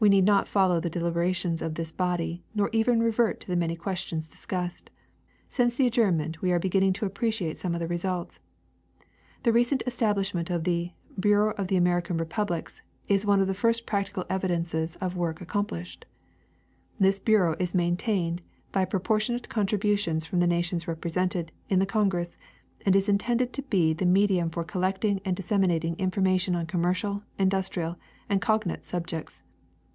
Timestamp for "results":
7.86-8.40